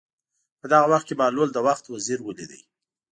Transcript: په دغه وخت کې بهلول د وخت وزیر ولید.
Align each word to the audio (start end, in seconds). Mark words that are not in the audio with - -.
په 0.59 0.65
دغه 0.71 0.85
وخت 0.93 1.05
کې 1.07 1.17
بهلول 1.21 1.49
د 1.53 1.57
وخت 1.67 1.83
وزیر 1.87 2.19
ولید. 2.23 2.51